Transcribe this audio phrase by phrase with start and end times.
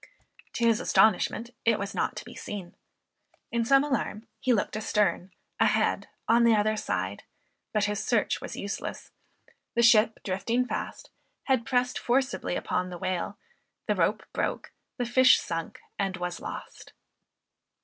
[0.53, 2.73] To his astonishment it was not to be seen.
[3.51, 7.21] In some alarm he looked a stern, a head, on the other side,
[7.71, 9.11] but his search was useless;
[9.75, 11.11] the ship drifting fast,
[11.43, 13.37] had pressed forcibly upon the whale,
[13.85, 16.93] the rope broke, the fish sunk and was lost.